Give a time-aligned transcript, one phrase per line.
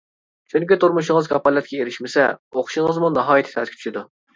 [0.53, 4.11] چۈنكى تۇرمۇشىڭىز كاپالەتكە ئېرىشمىسە، ئوقۇشىڭىزمۇ ناھايىتى تەسكە چۈشىدۇ.